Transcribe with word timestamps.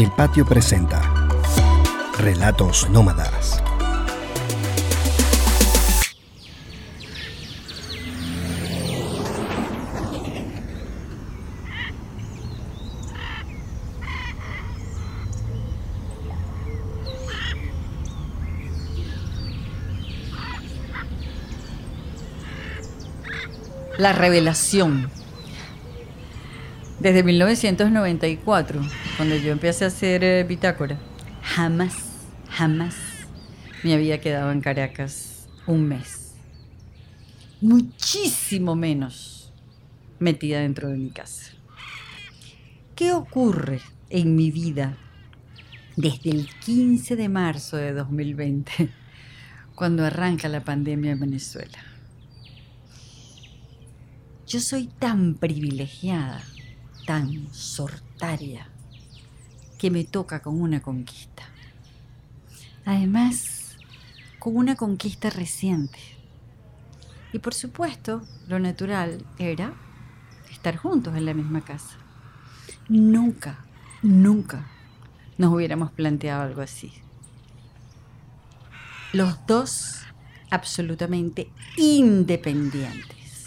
El 0.00 0.10
Patio 0.12 0.46
presenta 0.46 1.28
Relatos 2.16 2.88
Nómadas. 2.88 3.62
La 23.98 24.14
revelación. 24.14 25.10
Desde 27.00 27.22
1994, 27.22 28.80
cuando 29.20 29.36
yo 29.36 29.52
empecé 29.52 29.84
a 29.84 29.88
hacer 29.88 30.24
eh, 30.24 30.44
bitácora, 30.44 30.98
jamás, 31.42 31.94
jamás 32.48 32.96
me 33.82 33.92
había 33.92 34.18
quedado 34.18 34.50
en 34.50 34.62
Caracas 34.62 35.46
un 35.66 35.86
mes. 35.86 36.36
Muchísimo 37.60 38.74
menos 38.76 39.52
metida 40.20 40.60
dentro 40.60 40.88
de 40.88 40.96
mi 40.96 41.10
casa. 41.10 41.52
¿Qué 42.96 43.12
ocurre 43.12 43.82
en 44.08 44.36
mi 44.36 44.50
vida 44.50 44.96
desde 45.98 46.30
el 46.30 46.48
15 46.48 47.14
de 47.14 47.28
marzo 47.28 47.76
de 47.76 47.92
2020, 47.92 48.88
cuando 49.74 50.06
arranca 50.06 50.48
la 50.48 50.64
pandemia 50.64 51.12
en 51.12 51.20
Venezuela? 51.20 51.78
Yo 54.46 54.60
soy 54.60 54.86
tan 54.86 55.34
privilegiada, 55.34 56.42
tan 57.04 57.52
sortaria, 57.52 58.69
que 59.80 59.90
me 59.90 60.04
toca 60.04 60.42
con 60.42 60.60
una 60.60 60.82
conquista. 60.82 61.42
Además, 62.84 63.78
con 64.38 64.54
una 64.56 64.76
conquista 64.76 65.30
reciente. 65.30 65.98
Y 67.32 67.38
por 67.38 67.54
supuesto, 67.54 68.20
lo 68.46 68.58
natural 68.58 69.24
era 69.38 69.72
estar 70.50 70.76
juntos 70.76 71.16
en 71.16 71.24
la 71.24 71.32
misma 71.32 71.62
casa. 71.62 71.96
Nunca, 72.90 73.64
nunca 74.02 74.66
nos 75.38 75.50
hubiéramos 75.50 75.92
planteado 75.92 76.42
algo 76.42 76.60
así. 76.60 76.92
Los 79.14 79.46
dos 79.46 80.02
absolutamente 80.50 81.50
independientes. 81.78 83.46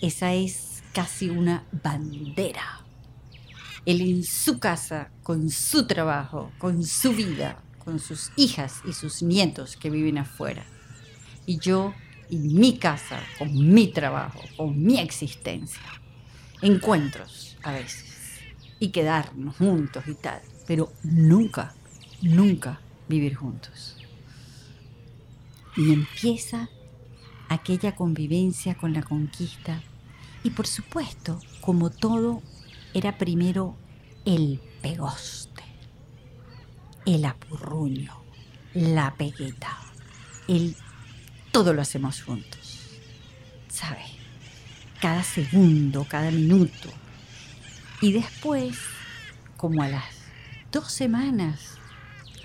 Esa 0.00 0.32
es 0.32 0.82
casi 0.92 1.30
una 1.30 1.62
bandera. 1.80 2.81
Él 3.86 4.00
en 4.00 4.24
su 4.24 4.58
casa, 4.58 5.10
con 5.22 5.50
su 5.50 5.86
trabajo, 5.86 6.52
con 6.58 6.84
su 6.84 7.12
vida, 7.12 7.62
con 7.84 7.98
sus 7.98 8.30
hijas 8.36 8.80
y 8.86 8.92
sus 8.92 9.22
nietos 9.22 9.76
que 9.76 9.90
viven 9.90 10.18
afuera. 10.18 10.64
Y 11.46 11.58
yo 11.58 11.94
en 12.30 12.54
mi 12.54 12.78
casa, 12.78 13.20
con 13.38 13.74
mi 13.74 13.88
trabajo, 13.88 14.40
con 14.56 14.82
mi 14.82 14.98
existencia. 14.98 15.82
Encuentros 16.60 17.56
a 17.62 17.72
veces. 17.72 18.40
Y 18.78 18.88
quedarnos 18.88 19.56
juntos 19.56 20.04
y 20.06 20.14
tal. 20.14 20.40
Pero 20.66 20.92
nunca, 21.02 21.74
nunca 22.22 22.80
vivir 23.08 23.34
juntos. 23.34 23.96
Y 25.76 25.92
empieza 25.92 26.68
aquella 27.48 27.94
convivencia 27.94 28.76
con 28.76 28.92
la 28.92 29.02
conquista 29.02 29.82
y 30.44 30.50
por 30.50 30.66
supuesto, 30.66 31.40
como 31.60 31.90
todo, 31.90 32.42
era 32.94 33.16
primero 33.18 33.76
el 34.24 34.60
pegoste, 34.82 35.62
el 37.06 37.24
apurruño, 37.24 38.22
la 38.74 39.14
pegueta, 39.14 39.78
el 40.48 40.76
todo 41.50 41.72
lo 41.72 41.82
hacemos 41.82 42.22
juntos. 42.22 42.80
¿Sabe? 43.68 44.04
Cada 45.00 45.22
segundo, 45.22 46.06
cada 46.08 46.30
minuto. 46.30 46.90
Y 48.00 48.12
después, 48.12 48.78
como 49.56 49.82
a 49.82 49.88
las 49.88 50.04
dos 50.70 50.92
semanas, 50.92 51.78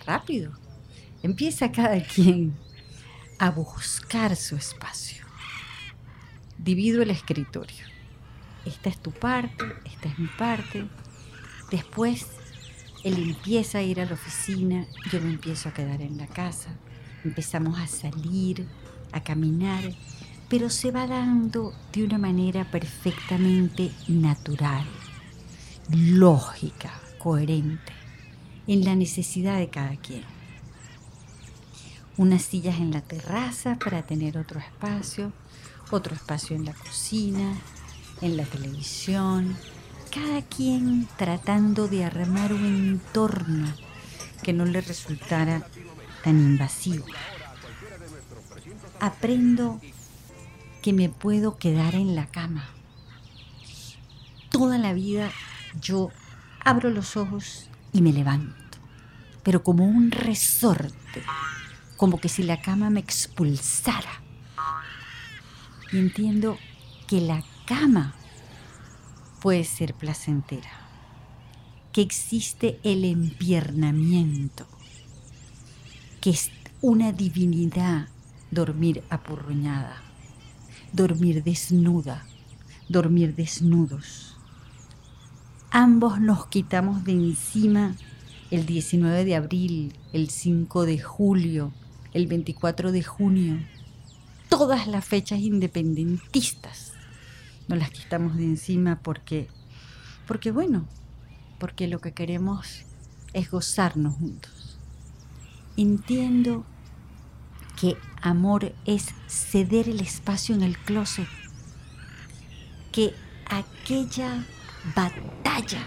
rápido, 0.05 0.53
empieza 1.23 1.71
cada 1.71 2.01
quien 2.01 2.55
a 3.39 3.51
buscar 3.51 4.35
su 4.35 4.55
espacio 4.55 5.25
divido 6.57 7.01
el 7.01 7.11
escritorio. 7.11 7.96
Esta 8.67 8.89
es 8.89 8.97
tu 8.97 9.11
parte, 9.11 9.63
esta 9.85 10.09
es 10.09 10.19
mi 10.19 10.27
parte. 10.27 10.85
Después 11.71 12.27
él 13.05 13.17
empieza 13.17 13.77
a 13.77 13.81
ir 13.81 14.01
a 14.01 14.05
la 14.05 14.13
oficina, 14.13 14.85
yo 15.09 15.21
me 15.21 15.29
empiezo 15.29 15.69
a 15.69 15.73
quedar 15.73 16.01
en 16.01 16.17
la 16.17 16.27
casa. 16.27 16.71
Empezamos 17.23 17.79
a 17.79 17.87
salir, 17.87 18.67
a 19.13 19.23
caminar, 19.23 19.83
pero 20.49 20.69
se 20.69 20.91
va 20.91 21.07
dando 21.07 21.73
de 21.93 22.03
una 22.03 22.17
manera 22.17 22.69
perfectamente 22.69 23.91
natural, 24.09 24.85
lógica, 25.89 26.91
coherente, 27.19 27.93
en 28.67 28.83
la 28.83 28.95
necesidad 28.95 29.59
de 29.59 29.69
cada 29.69 29.95
quien. 29.95 30.23
Unas 32.17 32.41
sillas 32.41 32.79
en 32.79 32.91
la 32.91 33.01
terraza 33.01 33.77
para 33.81 34.01
tener 34.01 34.37
otro 34.37 34.59
espacio, 34.59 35.31
otro 35.89 36.15
espacio 36.15 36.57
en 36.57 36.65
la 36.65 36.73
cocina, 36.73 37.55
en 38.21 38.37
la 38.37 38.43
televisión, 38.43 39.55
cada 40.11 40.41
quien 40.41 41.07
tratando 41.17 41.87
de 41.87 42.05
armar 42.05 42.53
un 42.53 42.65
entorno 42.65 43.73
que 44.43 44.53
no 44.53 44.65
le 44.65 44.81
resultara 44.81 45.67
tan 46.23 46.37
invasivo. 46.39 47.05
Aprendo 48.99 49.79
que 50.81 50.93
me 50.93 51.09
puedo 51.09 51.57
quedar 51.57 51.95
en 51.95 52.15
la 52.15 52.27
cama. 52.27 52.69
Toda 54.49 54.77
la 54.77 54.93
vida 54.93 55.29
yo 55.81 56.09
abro 56.63 56.89
los 56.89 57.17
ojos 57.17 57.69
y 57.93 58.01
me 58.01 58.13
levanto, 58.13 58.77
pero 59.43 59.63
como 59.63 59.85
un 59.85 60.11
resorte, 60.11 61.23
como 61.95 62.19
que 62.19 62.29
si 62.29 62.43
la 62.43 62.61
cama 62.61 62.89
me 62.89 62.99
expulsara 62.99 64.21
y 65.91 65.99
entiendo 65.99 66.57
que 67.07 67.21
la 67.21 67.43
cama 67.67 68.15
puede 69.41 69.65
ser 69.65 69.93
placentera, 69.93 70.71
que 71.91 72.01
existe 72.01 72.79
el 72.83 73.03
empiernamiento, 73.05 74.65
que 76.21 76.31
es 76.31 76.49
una 76.81 77.11
divinidad 77.11 78.07
dormir 78.51 79.03
apurruñada, 79.09 80.01
dormir 80.93 81.43
desnuda, 81.43 82.25
dormir 82.87 83.35
desnudos. 83.35 84.37
Ambos 85.69 86.21
nos 86.21 86.47
quitamos 86.47 87.03
de 87.03 87.11
encima 87.11 87.95
el 88.49 88.65
19 88.65 89.25
de 89.25 89.35
abril, 89.35 89.93
el 90.13 90.29
5 90.29 90.85
de 90.85 90.99
julio, 90.99 91.73
el 92.13 92.27
24 92.27 92.93
de 92.93 93.03
junio, 93.03 93.59
todas 94.47 94.87
las 94.87 95.03
fechas 95.03 95.39
independentistas. 95.39 96.96
No 97.67 97.75
las 97.75 97.89
quitamos 97.89 98.37
de 98.37 98.43
encima 98.43 98.99
porque, 99.01 99.47
porque 100.25 100.51
bueno, 100.51 100.87
porque 101.59 101.87
lo 101.87 101.99
que 101.99 102.13
queremos 102.13 102.83
es 103.33 103.51
gozarnos 103.51 104.15
juntos. 104.15 104.77
Entiendo 105.75 106.65
que 107.79 107.97
amor 108.21 108.73
es 108.85 109.13
ceder 109.27 109.89
el 109.89 109.99
espacio 109.99 110.55
en 110.55 110.63
el 110.63 110.77
closet, 110.77 111.27
que 112.91 113.13
aquella 113.45 114.45
batalla 114.95 115.85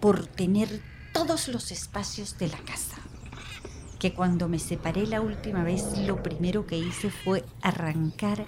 por 0.00 0.26
tener 0.26 0.82
todos 1.12 1.48
los 1.48 1.70
espacios 1.70 2.36
de 2.38 2.48
la 2.48 2.58
casa 2.58 2.96
que 4.04 4.12
cuando 4.12 4.50
me 4.50 4.58
separé 4.58 5.06
la 5.06 5.22
última 5.22 5.64
vez 5.64 5.96
lo 6.06 6.22
primero 6.22 6.66
que 6.66 6.76
hice 6.76 7.10
fue 7.10 7.42
arrancar 7.62 8.44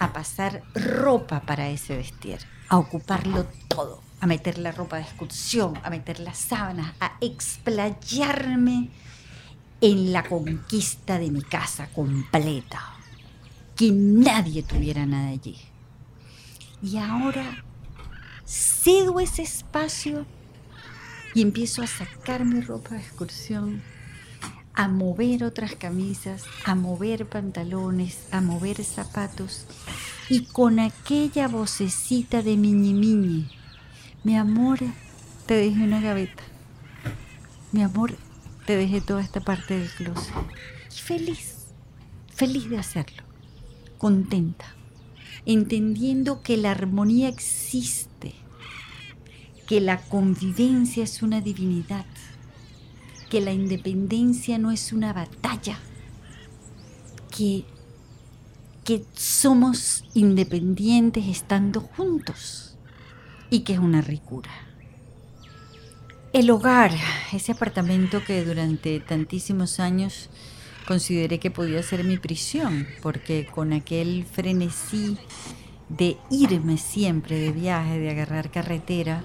a 0.00 0.12
pasar 0.12 0.62
ropa 0.74 1.42
para 1.42 1.68
ese 1.68 1.96
vestir, 1.96 2.40
a 2.68 2.78
ocuparlo 2.78 3.46
todo, 3.68 4.02
a 4.18 4.26
meter 4.26 4.58
la 4.58 4.72
ropa 4.72 4.96
de 4.96 5.02
excursión, 5.02 5.78
a 5.84 5.90
meter 5.90 6.18
las 6.20 6.38
sábanas, 6.38 6.94
a 7.00 7.12
explayarme 7.20 8.90
en 9.80 10.12
la 10.12 10.24
conquista 10.24 11.18
de 11.18 11.30
mi 11.30 11.42
casa 11.42 11.88
completa, 11.88 12.82
que 13.76 13.92
nadie 13.92 14.62
tuviera 14.62 15.06
nada 15.06 15.28
allí. 15.28 15.58
Y 16.82 16.96
ahora 16.96 17.62
cedo 18.46 19.20
ese 19.20 19.42
espacio 19.42 20.26
y 21.34 21.42
empiezo 21.42 21.82
a 21.82 21.86
sacar 21.86 22.44
mi 22.46 22.62
ropa 22.62 22.94
de 22.94 23.00
excursión 23.00 23.82
a 24.80 24.88
mover 24.88 25.44
otras 25.44 25.74
camisas, 25.74 26.44
a 26.64 26.74
mover 26.74 27.28
pantalones, 27.28 28.26
a 28.30 28.40
mover 28.40 28.82
zapatos 28.82 29.66
y 30.30 30.46
con 30.46 30.80
aquella 30.80 31.48
vocecita 31.48 32.40
de 32.40 32.56
miñi 32.56 32.94
miñi, 32.94 33.46
mi 34.24 34.38
amor, 34.38 34.78
te 35.44 35.52
dejé 35.52 35.82
una 35.82 36.00
gaveta, 36.00 36.42
mi 37.72 37.82
amor, 37.82 38.16
te 38.64 38.74
dejé 38.74 39.02
toda 39.02 39.20
esta 39.20 39.40
parte 39.40 39.78
del 39.78 39.90
closet. 39.90 40.32
Y 40.90 40.98
feliz, 40.98 41.66
feliz 42.34 42.70
de 42.70 42.78
hacerlo, 42.78 43.22
contenta, 43.98 44.64
entendiendo 45.44 46.40
que 46.40 46.56
la 46.56 46.70
armonía 46.70 47.28
existe, 47.28 48.32
que 49.66 49.82
la 49.82 50.00
convivencia 50.00 51.04
es 51.04 51.22
una 51.22 51.42
divinidad, 51.42 52.06
que 53.30 53.40
la 53.40 53.52
independencia 53.52 54.58
no 54.58 54.72
es 54.72 54.92
una 54.92 55.12
batalla, 55.12 55.78
que, 57.34 57.64
que 58.84 59.04
somos 59.14 60.04
independientes 60.14 61.26
estando 61.26 61.80
juntos 61.80 62.76
y 63.48 63.60
que 63.60 63.74
es 63.74 63.78
una 63.78 64.02
ricura. 64.02 64.50
El 66.32 66.50
hogar, 66.50 66.92
ese 67.32 67.52
apartamento 67.52 68.22
que 68.24 68.44
durante 68.44 69.00
tantísimos 69.00 69.80
años 69.80 70.28
consideré 70.86 71.38
que 71.38 71.50
podía 71.50 71.82
ser 71.82 72.04
mi 72.04 72.18
prisión, 72.18 72.86
porque 73.00 73.46
con 73.46 73.72
aquel 73.72 74.24
frenesí 74.24 75.16
de 75.88 76.16
irme 76.30 76.78
siempre 76.78 77.38
de 77.38 77.52
viaje, 77.52 77.98
de 77.98 78.10
agarrar 78.10 78.50
carretera, 78.50 79.24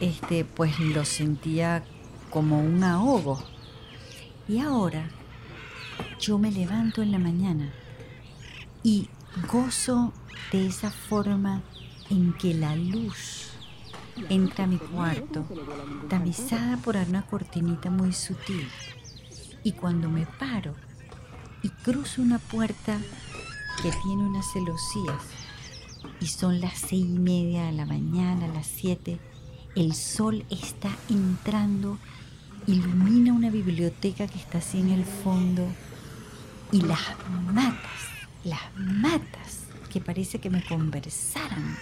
este, 0.00 0.44
pues 0.44 0.78
lo 0.80 1.04
sentía 1.04 1.84
como 2.30 2.60
un 2.60 2.82
ahogo. 2.82 3.42
Y 4.48 4.60
ahora 4.60 5.08
yo 6.18 6.38
me 6.38 6.50
levanto 6.50 7.02
en 7.02 7.12
la 7.12 7.18
mañana 7.18 7.70
y 8.82 9.08
gozo 9.50 10.12
de 10.52 10.66
esa 10.66 10.90
forma 10.90 11.62
en 12.08 12.32
que 12.32 12.54
la 12.54 12.74
luz 12.76 13.50
entra 14.28 14.64
a 14.64 14.66
mi 14.66 14.78
cuarto, 14.78 15.44
tamizada 16.08 16.76
por 16.78 16.96
una 16.96 17.22
cortinita 17.22 17.90
muy 17.90 18.12
sutil. 18.12 18.68
Y 19.62 19.72
cuando 19.72 20.08
me 20.08 20.26
paro 20.26 20.74
y 21.62 21.68
cruzo 21.68 22.22
una 22.22 22.38
puerta 22.38 22.98
que 23.82 23.90
tiene 24.02 24.24
unas 24.24 24.46
celosías, 24.52 25.22
y 26.20 26.26
son 26.26 26.60
las 26.60 26.78
seis 26.78 27.06
y 27.06 27.18
media 27.18 27.64
de 27.64 27.72
la 27.72 27.86
mañana, 27.86 28.46
las 28.48 28.66
siete, 28.66 29.18
el 29.74 29.94
sol 29.94 30.44
está 30.50 30.90
entrando, 31.08 31.98
ilumina 32.66 33.32
una 33.32 33.50
biblioteca 33.50 34.26
que 34.26 34.38
está 34.38 34.58
así 34.58 34.78
en 34.80 34.90
el 34.90 35.04
fondo, 35.04 35.66
y 36.72 36.82
las 36.82 37.00
matas, 37.52 38.00
las 38.44 38.60
matas 38.76 39.64
que 39.90 40.00
parece 40.00 40.38
que 40.38 40.50
me 40.50 40.64
conversaran 40.64 41.76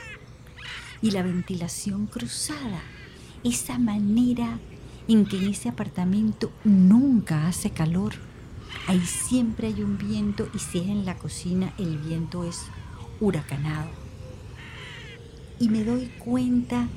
y 1.02 1.11
la 1.11 1.23
ventilación 1.23 2.06
cruzada, 2.06 2.81
esa 3.44 3.79
manera 3.79 4.58
en 5.06 5.25
que 5.26 5.38
en 5.38 5.49
ese 5.49 5.69
apartamento 5.69 6.52
nunca 6.64 7.46
hace 7.46 7.70
calor. 7.70 8.14
Ahí 8.87 9.05
siempre 9.05 9.69
hay 9.69 9.82
un 9.82 9.96
viento 9.96 10.49
y 10.55 10.58
si 10.58 10.79
es 10.79 10.88
en 10.88 11.05
la 11.05 11.17
cocina 11.17 11.73
el 11.79 11.99
viento 11.99 12.44
es 12.44 12.62
huracanado. 13.20 13.90
Y 15.58 15.69
me 15.69 15.85
doy 15.85 16.06
cuenta 16.19 16.88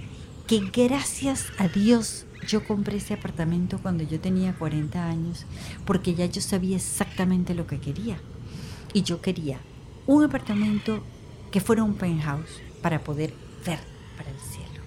que 0.51 0.69
gracias 0.73 1.45
a 1.57 1.69
Dios 1.69 2.25
yo 2.45 2.65
compré 2.65 2.97
ese 2.97 3.13
apartamento 3.13 3.79
cuando 3.81 4.03
yo 4.03 4.19
tenía 4.19 4.53
40 4.53 5.07
años 5.07 5.45
porque 5.85 6.13
ya 6.13 6.25
yo 6.25 6.41
sabía 6.41 6.75
exactamente 6.75 7.55
lo 7.55 7.67
que 7.67 7.79
quería. 7.79 8.19
Y 8.91 9.03
yo 9.03 9.21
quería 9.21 9.59
un 10.07 10.25
apartamento 10.25 11.01
que 11.51 11.61
fuera 11.61 11.83
un 11.83 11.93
penthouse 11.93 12.59
para 12.81 13.01
poder 13.01 13.33
ver 13.65 13.79
para 14.17 14.29
el 14.29 14.39
cielo. 14.39 14.83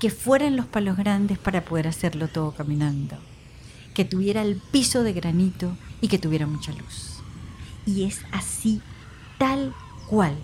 Que 0.00 0.10
fueran 0.10 0.56
los 0.56 0.66
palos 0.66 0.96
grandes 0.96 1.38
para 1.38 1.64
poder 1.64 1.86
hacerlo 1.86 2.26
todo 2.26 2.50
caminando. 2.50 3.16
Que 3.94 4.04
tuviera 4.04 4.42
el 4.42 4.56
piso 4.56 5.04
de 5.04 5.12
granito 5.12 5.76
y 6.00 6.08
que 6.08 6.18
tuviera 6.18 6.48
mucha 6.48 6.72
luz. 6.72 7.20
Y 7.86 8.02
es 8.02 8.22
así, 8.32 8.80
tal 9.38 9.72
cual. 10.08 10.34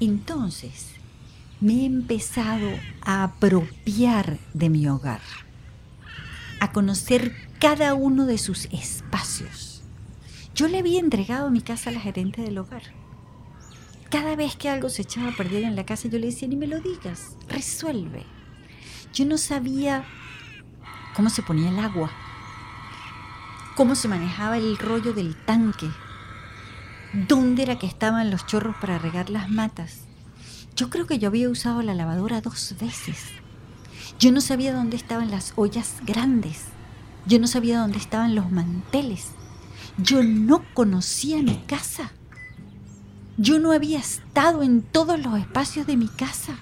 Entonces, 0.00 0.92
me 1.62 1.74
he 1.74 1.84
empezado 1.86 2.68
a 3.00 3.24
apropiar 3.24 4.38
de 4.52 4.68
mi 4.68 4.86
hogar, 4.86 5.22
a 6.60 6.72
conocer 6.72 7.34
cada 7.58 7.94
uno 7.94 8.26
de 8.26 8.36
sus 8.36 8.66
espacios. 8.66 9.82
Yo 10.54 10.68
le 10.68 10.78
había 10.78 11.00
entregado 11.00 11.50
mi 11.50 11.62
casa 11.62 11.88
a 11.88 11.94
la 11.94 12.00
gerente 12.00 12.42
del 12.42 12.58
hogar 12.58 12.82
cada 14.12 14.36
vez 14.36 14.56
que 14.56 14.68
algo 14.68 14.90
se 14.90 15.02
echaba 15.02 15.30
a 15.30 15.36
perder 15.36 15.64
en 15.64 15.74
la 15.74 15.86
casa, 15.86 16.06
yo 16.06 16.18
le 16.18 16.26
decía, 16.26 16.46
ni 16.46 16.54
me 16.54 16.66
lo 16.66 16.80
digas, 16.80 17.34
resuelve. 17.48 18.26
Yo 19.14 19.24
no 19.24 19.38
sabía 19.38 20.04
cómo 21.16 21.30
se 21.30 21.42
ponía 21.42 21.70
el 21.70 21.78
agua, 21.78 22.10
cómo 23.74 23.94
se 23.94 24.08
manejaba 24.08 24.58
el 24.58 24.76
rollo 24.76 25.14
del 25.14 25.34
tanque, 25.34 25.88
dónde 27.26 27.62
era 27.62 27.78
que 27.78 27.86
estaban 27.86 28.30
los 28.30 28.44
chorros 28.46 28.76
para 28.82 28.98
regar 28.98 29.30
las 29.30 29.48
matas. 29.48 30.04
Yo 30.82 30.90
creo 30.90 31.06
que 31.06 31.20
yo 31.20 31.28
había 31.28 31.48
usado 31.48 31.80
la 31.80 31.94
lavadora 31.94 32.40
dos 32.40 32.74
veces. 32.80 33.26
Yo 34.18 34.32
no 34.32 34.40
sabía 34.40 34.74
dónde 34.74 34.96
estaban 34.96 35.30
las 35.30 35.52
ollas 35.54 35.98
grandes. 36.04 36.64
Yo 37.24 37.38
no 37.38 37.46
sabía 37.46 37.78
dónde 37.78 37.98
estaban 37.98 38.34
los 38.34 38.50
manteles. 38.50 39.28
Yo 39.96 40.24
no 40.24 40.64
conocía 40.74 41.40
mi 41.40 41.56
casa. 41.68 42.10
Yo 43.36 43.60
no 43.60 43.70
había 43.70 44.00
estado 44.00 44.64
en 44.64 44.82
todos 44.82 45.20
los 45.20 45.38
espacios 45.38 45.86
de 45.86 45.96
mi 45.96 46.08
casa. 46.08 46.58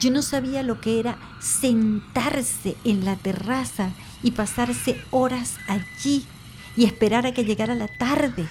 Yo 0.00 0.10
no 0.10 0.20
sabía 0.20 0.64
lo 0.64 0.80
que 0.80 0.98
era 0.98 1.16
sentarse 1.38 2.76
en 2.82 3.04
la 3.04 3.14
terraza 3.14 3.90
y 4.24 4.32
pasarse 4.32 5.00
horas 5.12 5.58
allí 5.68 6.26
y 6.76 6.84
esperar 6.84 7.26
a 7.26 7.32
que 7.32 7.44
llegara 7.44 7.76
la 7.76 7.86
tarde. 7.86 8.48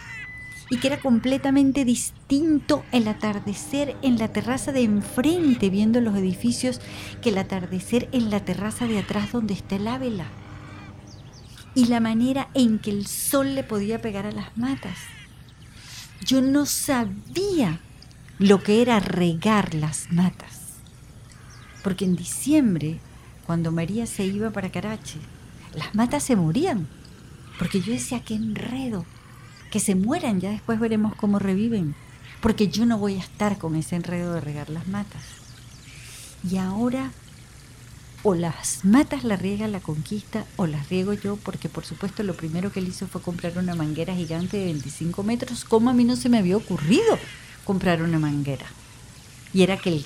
Y 0.73 0.77
que 0.77 0.87
era 0.87 0.99
completamente 0.99 1.85
distinto 1.85 2.83
el 2.91 3.07
atardecer 3.07 3.95
en 4.01 4.17
la 4.17 4.29
terraza 4.29 4.71
de 4.71 4.81
enfrente 4.81 5.69
viendo 5.69 6.01
los 6.01 6.15
edificios 6.15 6.81
que 7.21 7.29
el 7.29 7.37
atardecer 7.37 8.09
en 8.11 8.31
la 8.31 8.39
terraza 8.39 8.87
de 8.87 8.97
atrás 8.97 9.31
donde 9.31 9.53
está 9.53 9.75
el 9.75 9.87
ávila. 9.87 10.25
Y 11.75 11.85
la 11.85 11.99
manera 11.99 12.49
en 12.55 12.79
que 12.79 12.89
el 12.89 13.05
sol 13.05 13.53
le 13.53 13.63
podía 13.63 14.01
pegar 14.01 14.25
a 14.25 14.31
las 14.31 14.57
matas 14.57 14.97
yo 16.23 16.41
no 16.41 16.65
sabía 16.65 17.79
lo 18.39 18.63
que 18.63 18.81
era 18.81 18.99
regar 18.99 19.73
las 19.73 20.11
matas. 20.11 20.59
Porque 21.83 22.05
en 22.05 22.15
diciembre, 22.15 22.99
cuando 23.45 23.71
María 23.71 24.05
se 24.05 24.25
iba 24.25 24.51
para 24.51 24.71
Carache, 24.71 25.19
las 25.75 25.93
matas 25.93 26.23
se 26.23 26.35
morían. 26.35 26.87
Porque 27.59 27.81
yo 27.81 27.93
decía, 27.93 28.23
qué 28.23 28.35
enredo, 28.35 29.05
que 29.73 29.79
se 29.79 29.95
mueran, 29.95 30.39
ya 30.39 30.51
después 30.51 30.79
veremos 30.79 31.15
cómo 31.15 31.39
reviven. 31.39 31.95
Porque 32.41 32.67
yo 32.67 32.85
no 32.85 32.99
voy 32.99 33.15
a 33.15 33.21
estar 33.21 33.57
con 33.57 33.75
ese 33.75 33.95
enredo 33.95 34.31
de 34.31 34.39
regar 34.39 34.69
las 34.69 34.87
matas. 34.87 35.23
Y 36.47 36.57
ahora 36.57 37.09
o 38.21 38.35
las 38.35 38.85
matas 38.85 39.23
la 39.23 39.35
riega 39.35 39.67
la 39.67 39.79
conquista 39.79 40.45
o 40.57 40.67
las 40.67 40.89
riego 40.89 41.13
yo, 41.13 41.37
porque 41.37 41.69
por 41.69 41.85
supuesto 41.85 42.21
lo 42.21 42.35
primero 42.35 42.71
que 42.71 42.81
él 42.81 42.87
hizo 42.87 43.07
fue 43.07 43.23
comprar 43.23 43.57
una 43.57 43.73
manguera 43.73 44.13
gigante 44.13 44.57
de 44.57 44.65
25 44.65 45.23
metros. 45.23 45.65
¿Cómo 45.65 45.89
a 45.89 45.93
mí 45.93 46.03
no 46.03 46.17
se 46.17 46.29
me 46.29 46.37
había 46.37 46.55
ocurrido 46.55 47.17
comprar 47.63 48.03
una 48.03 48.19
manguera? 48.19 48.67
Y 49.55 49.63
era 49.63 49.77
que 49.77 49.89
el 49.89 50.05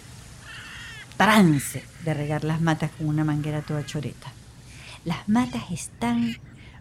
trance 1.18 1.84
de 2.06 2.14
regar 2.14 2.46
las 2.46 2.62
matas 2.62 2.92
con 2.98 3.08
una 3.08 3.26
manguera 3.26 3.64
toda 3.64 3.86
choreta. 3.86 4.32
Las 5.04 5.28
matas 5.28 5.64
están 5.72 6.38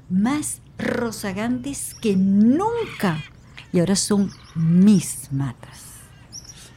más 0.09 0.61
rozagantes 0.79 1.95
que 1.95 2.17
nunca 2.17 3.23
y 3.73 3.81
ahora 3.81 3.97
son 3.97 4.31
mis 4.55 5.33
matas. 5.33 5.85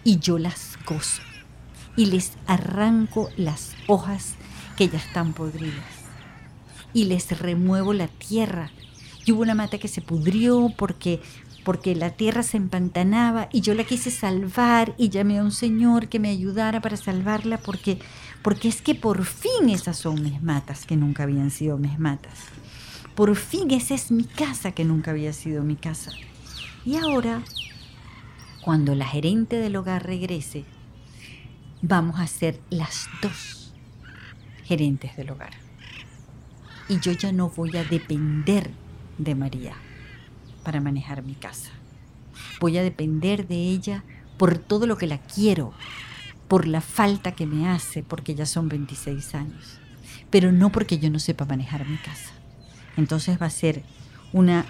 Y 0.04 0.20
yo 0.20 0.38
las 0.38 0.78
gozo 0.86 1.22
y 1.96 2.06
les 2.06 2.34
arranco 2.48 3.30
las 3.38 3.76
hojas 3.88 4.36
que 4.78 4.88
ya 4.88 4.98
están 4.98 5.34
podridas. 5.34 5.84
Y 6.94 7.06
les 7.06 7.38
remuevo 7.38 7.94
la 7.94 8.08
tierra. 8.08 8.72
Y 9.26 9.34
hubo 9.34 9.42
una 9.42 9.54
mata 9.54 9.78
que 9.78 9.90
se 9.90 10.02
pudrió 10.02 10.74
porque, 10.78 11.22
porque 11.66 11.96
la 11.96 12.12
tierra 12.12 12.42
se 12.42 12.58
empantanaba 12.58 13.50
y 13.52 13.62
yo 13.62 13.74
la 13.74 13.84
quise 13.84 14.10
salvar 14.12 14.96
y 14.98 15.10
llamé 15.10 15.40
a 15.40 15.44
un 15.44 15.52
señor 15.52 16.08
que 16.08 16.20
me 16.20 16.30
ayudara 16.30 16.82
para 16.82 16.98
salvarla 16.98 17.58
porque, 17.58 18.00
porque 18.42 18.70
es 18.70 18.82
que 18.82 18.96
por 18.96 19.26
fin 19.26 19.70
esas 19.70 19.98
son 19.98 20.24
mis 20.24 20.42
matas 20.42 20.86
que 20.86 20.96
nunca 20.96 21.24
habían 21.24 21.52
sido 21.52 21.78
mis 21.78 22.00
matas. 22.00 22.34
Por 23.20 23.36
fin 23.36 23.70
esa 23.72 23.96
es 23.96 24.12
mi 24.12 24.24
casa 24.24 24.72
que 24.72 24.86
nunca 24.86 25.12
había 25.12 25.34
sido 25.34 25.62
mi 25.62 25.76
casa. 25.76 26.14
Y 26.86 26.96
ahora, 26.96 27.44
cuando 28.62 28.96
la 28.96 29.06
gerente 29.06 29.58
del 29.58 29.76
hogar 29.76 30.06
regrese, 30.06 30.64
vamos 31.82 32.18
a 32.18 32.28
ser 32.28 32.62
las 32.70 33.10
dos 33.22 33.74
gerentes 34.64 35.18
del 35.18 35.32
hogar. 35.32 35.50
Y 36.88 37.02
yo 37.02 37.12
ya 37.12 37.34
no 37.34 37.50
voy 37.50 37.76
a 37.76 37.84
depender 37.84 38.72
de 39.18 39.36
María 39.36 39.76
para 40.64 40.80
manejar 40.80 41.22
mi 41.22 41.36
casa. 41.36 41.72
Voy 42.62 42.78
a 42.78 42.84
depender 42.84 43.50
de 43.50 43.58
ella 43.58 44.06
por 44.38 44.60
todo 44.60 44.88
lo 44.88 44.98
que 44.98 45.08
la 45.08 45.18
quiero, 45.18 45.74
por 46.48 46.70
la 46.70 46.80
falta 46.80 47.34
que 47.34 47.46
me 47.46 47.68
hace, 47.68 48.02
porque 48.02 48.34
ya 48.34 48.46
son 48.46 48.70
26 48.70 49.36
años. 49.36 49.78
pero 50.30 50.54
no 50.54 50.72
porque 50.72 51.00
yo 51.00 51.10
no 51.10 51.20
sepa 51.20 51.44
manejar 51.44 51.86
mi 51.86 51.98
casa. 51.98 52.39
Entonces 53.00 53.42
va 53.42 53.46
a 53.46 53.50
ser 53.50 53.84
una 54.34 54.66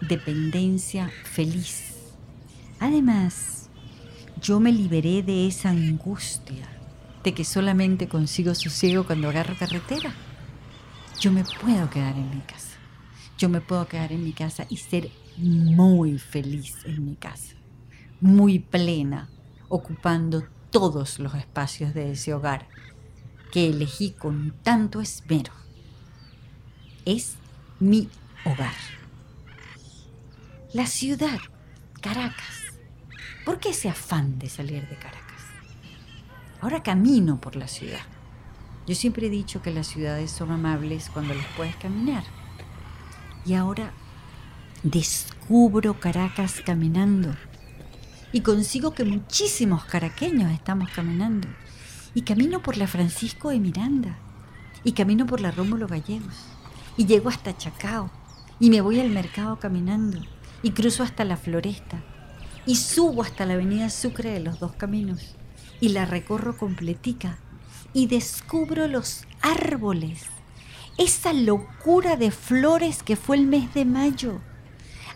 dependencia 0.00 1.10
feliz. 1.24 1.96
Además, 2.78 3.68
yo 4.40 4.60
me 4.60 4.70
liberé 4.70 5.24
de 5.24 5.48
esa 5.48 5.70
angustia 5.70 6.68
de 7.24 7.34
que 7.34 7.44
solamente 7.44 8.06
consigo 8.06 8.54
sosiego 8.54 9.04
cuando 9.04 9.28
agarro 9.28 9.56
carretera. 9.58 10.14
Yo 11.20 11.32
me 11.32 11.42
puedo 11.60 11.90
quedar 11.90 12.14
en 12.16 12.30
mi 12.30 12.40
casa. 12.42 12.76
Yo 13.36 13.48
me 13.48 13.60
puedo 13.60 13.88
quedar 13.88 14.12
en 14.12 14.22
mi 14.22 14.32
casa 14.32 14.64
y 14.68 14.76
ser 14.76 15.10
muy 15.36 16.18
feliz 16.18 16.76
en 16.84 17.04
mi 17.04 17.16
casa, 17.16 17.54
muy 18.20 18.60
plena, 18.60 19.28
ocupando 19.68 20.44
todos 20.70 21.18
los 21.18 21.34
espacios 21.34 21.92
de 21.92 22.12
ese 22.12 22.34
hogar 22.34 22.68
que 23.50 23.68
elegí 23.68 24.12
con 24.12 24.54
tanto 24.62 25.00
esmero. 25.00 25.52
Es 27.04 27.36
mi 27.80 28.08
hogar. 28.44 28.74
La 30.72 30.86
ciudad, 30.86 31.38
Caracas. 32.00 32.78
¿Por 33.44 33.60
qué 33.60 33.70
ese 33.70 33.88
afán 33.88 34.38
de 34.38 34.48
salir 34.48 34.86
de 34.88 34.96
Caracas? 34.96 35.42
Ahora 36.60 36.82
camino 36.82 37.40
por 37.40 37.56
la 37.56 37.68
ciudad. 37.68 38.00
Yo 38.86 38.94
siempre 38.94 39.26
he 39.26 39.30
dicho 39.30 39.62
que 39.62 39.70
las 39.70 39.86
ciudades 39.86 40.30
son 40.30 40.50
amables 40.50 41.10
cuando 41.12 41.34
las 41.34 41.46
puedes 41.56 41.76
caminar. 41.76 42.24
Y 43.44 43.54
ahora 43.54 43.92
descubro 44.82 46.00
Caracas 46.00 46.60
caminando. 46.64 47.34
Y 48.32 48.40
consigo 48.40 48.92
que 48.92 49.04
muchísimos 49.04 49.84
caraqueños 49.84 50.50
estamos 50.52 50.90
caminando. 50.90 51.48
Y 52.14 52.22
camino 52.22 52.62
por 52.62 52.76
la 52.76 52.86
Francisco 52.86 53.50
de 53.50 53.60
Miranda. 53.60 54.18
Y 54.84 54.92
camino 54.92 55.26
por 55.26 55.40
la 55.40 55.50
Rómulo 55.50 55.86
Gallegos. 55.86 56.57
Y 56.98 57.06
llego 57.06 57.30
hasta 57.30 57.56
Chacao. 57.56 58.10
Y 58.60 58.68
me 58.68 58.82
voy 58.82 59.00
al 59.00 59.08
mercado 59.08 59.58
caminando 59.58 60.20
y 60.62 60.72
cruzo 60.72 61.02
hasta 61.02 61.24
la 61.24 61.38
floresta 61.38 62.02
y 62.66 62.76
subo 62.76 63.22
hasta 63.22 63.46
la 63.46 63.54
avenida 63.54 63.88
Sucre 63.88 64.30
de 64.30 64.40
los 64.40 64.60
dos 64.60 64.72
caminos 64.72 65.36
y 65.80 65.88
la 65.88 66.04
recorro 66.04 66.56
completica 66.56 67.38
y 67.94 68.06
descubro 68.06 68.88
los 68.88 69.24
árboles, 69.40 70.24
esa 70.98 71.32
locura 71.32 72.16
de 72.16 72.30
flores 72.30 73.02
que 73.02 73.16
fue 73.16 73.36
el 73.36 73.46
mes 73.46 73.72
de 73.72 73.86
mayo, 73.86 74.40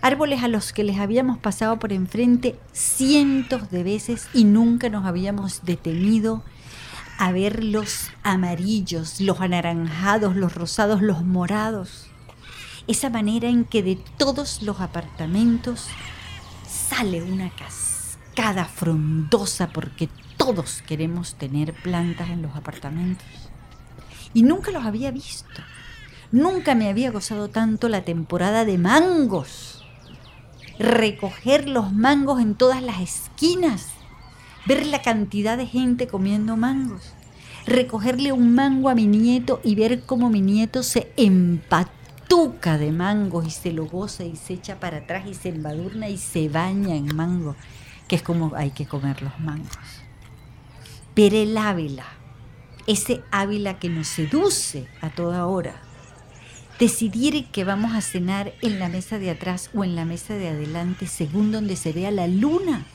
árboles 0.00 0.42
a 0.42 0.48
los 0.48 0.72
que 0.72 0.84
les 0.84 0.98
habíamos 0.98 1.36
pasado 1.36 1.78
por 1.78 1.92
enfrente 1.92 2.58
cientos 2.72 3.70
de 3.70 3.82
veces 3.82 4.28
y 4.32 4.44
nunca 4.44 4.88
nos 4.88 5.04
habíamos 5.04 5.64
detenido 5.64 6.42
a 7.18 7.32
ver 7.32 7.64
los 7.64 8.10
amarillos, 8.22 9.20
los 9.20 9.40
anaranjados, 9.40 10.36
los 10.36 10.54
rosados, 10.54 11.02
los 11.02 11.24
morados 11.24 12.08
esa 12.86 13.10
manera 13.10 13.48
en 13.48 13.64
que 13.64 13.82
de 13.82 13.96
todos 14.16 14.62
los 14.62 14.80
apartamentos 14.80 15.86
sale 16.68 17.22
una 17.22 17.50
cascada 17.50 18.64
frondosa 18.64 19.68
porque 19.68 20.08
todos 20.36 20.82
queremos 20.82 21.34
tener 21.34 21.74
plantas 21.74 22.30
en 22.30 22.42
los 22.42 22.56
apartamentos. 22.56 23.26
Y 24.34 24.42
nunca 24.42 24.70
los 24.70 24.84
había 24.84 25.10
visto. 25.10 25.62
Nunca 26.32 26.74
me 26.74 26.88
había 26.88 27.10
gozado 27.10 27.48
tanto 27.48 27.88
la 27.88 28.02
temporada 28.04 28.64
de 28.64 28.78
mangos. 28.78 29.84
Recoger 30.78 31.68
los 31.68 31.92
mangos 31.92 32.40
en 32.40 32.54
todas 32.54 32.82
las 32.82 33.00
esquinas. 33.00 33.90
Ver 34.66 34.86
la 34.86 35.02
cantidad 35.02 35.56
de 35.56 35.66
gente 35.66 36.06
comiendo 36.06 36.56
mangos. 36.56 37.14
Recogerle 37.66 38.32
un 38.32 38.54
mango 38.54 38.88
a 38.88 38.94
mi 38.94 39.06
nieto 39.06 39.60
y 39.62 39.74
ver 39.74 40.02
cómo 40.02 40.30
mi 40.30 40.40
nieto 40.40 40.82
se 40.82 41.12
empató 41.16 42.02
de 42.62 42.90
mangos 42.92 43.46
y 43.46 43.50
se 43.50 43.72
lo 43.72 43.84
goza 43.84 44.24
y 44.24 44.36
se 44.36 44.54
echa 44.54 44.80
para 44.80 44.98
atrás 44.98 45.24
y 45.28 45.34
se 45.34 45.50
embadurna 45.50 46.08
y 46.08 46.16
se 46.16 46.48
baña 46.48 46.94
en 46.96 47.14
mango, 47.14 47.56
que 48.08 48.16
es 48.16 48.22
como 48.22 48.54
hay 48.56 48.70
que 48.70 48.86
comer 48.86 49.20
los 49.20 49.38
mangos. 49.38 49.76
Pero 51.12 51.36
el 51.36 51.54
Ávila, 51.58 52.06
ese 52.86 53.20
Ávila 53.30 53.78
que 53.78 53.90
nos 53.90 54.06
seduce 54.06 54.88
a 55.02 55.10
toda 55.10 55.44
hora, 55.46 55.82
decidir 56.78 57.48
que 57.48 57.64
vamos 57.64 57.94
a 57.94 58.00
cenar 58.00 58.54
en 58.62 58.78
la 58.78 58.88
mesa 58.88 59.18
de 59.18 59.30
atrás 59.30 59.68
o 59.74 59.84
en 59.84 59.94
la 59.94 60.06
mesa 60.06 60.32
de 60.32 60.48
adelante 60.48 61.06
según 61.06 61.52
donde 61.52 61.76
se 61.76 61.92
vea 61.92 62.10
la 62.10 62.28
luna. 62.28 62.86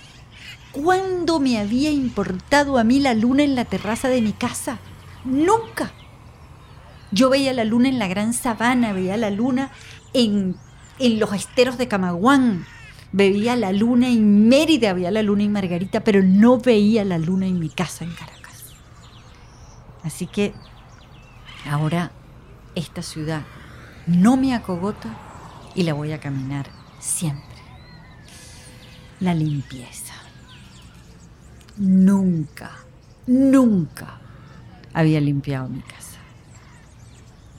¿Cuándo 0.71 1.39
me 1.39 1.59
había 1.59 1.91
importado 1.91 2.77
a 2.77 2.83
mí 2.83 2.99
la 2.99 3.13
luna 3.13 3.43
en 3.43 3.55
la 3.55 3.65
terraza 3.65 4.09
de 4.09 4.21
mi 4.21 4.33
casa? 4.33 4.79
Nunca. 5.25 5.91
Yo 7.11 7.29
veía 7.29 7.53
la 7.53 7.63
luna 7.63 7.89
en 7.89 7.99
la 7.99 8.07
gran 8.07 8.33
sabana, 8.33 8.93
veía 8.93 9.17
la 9.17 9.29
luna 9.29 9.71
en, 10.13 10.55
los 10.99 11.33
esteros 11.33 11.77
de 11.77 11.87
Camaguán, 11.87 12.65
veía 13.11 13.55
la 13.55 13.71
luna 13.71 14.09
en 14.09 14.49
Mérida, 14.49 14.93
veía 14.93 15.11
la 15.11 15.23
luna 15.23 15.43
en 15.43 15.51
Margarita, 15.51 16.03
pero 16.03 16.21
no 16.21 16.59
veía 16.59 17.05
la 17.05 17.17
luna 17.17 17.47
en 17.47 17.59
mi 17.59 17.69
casa 17.69 18.03
en 18.03 18.13
Caracas. 18.13 18.65
Así 20.03 20.27
que 20.27 20.53
ahora 21.69 22.11
esta 22.75 23.01
ciudad 23.01 23.43
no 24.05 24.37
me 24.37 24.53
acogota 24.53 25.15
y 25.75 25.83
la 25.83 25.93
voy 25.93 26.11
a 26.11 26.19
caminar 26.19 26.69
siempre. 26.99 27.45
La 29.19 29.33
limpieza. 29.33 30.06
Nunca, 31.77 32.71
nunca 33.27 34.19
había 34.93 35.21
limpiado 35.21 35.69
mi 35.69 35.81
casa. 35.81 36.17